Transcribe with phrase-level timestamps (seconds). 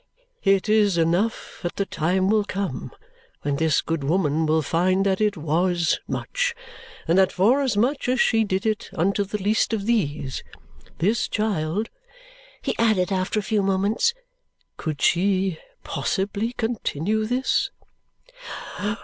[0.43, 2.91] "It is enough that the time will come
[3.43, 6.55] when this good woman will find that it WAS much,
[7.07, 10.41] and that forasmuch as she did it unto the least of these
[10.97, 11.91] This child,"
[12.63, 14.15] he added after a few moments,
[14.75, 17.69] "could she possibly continue this?"